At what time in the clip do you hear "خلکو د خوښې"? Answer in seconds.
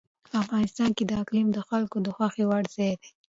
1.67-2.43